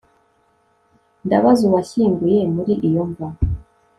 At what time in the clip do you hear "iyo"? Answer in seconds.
2.87-3.03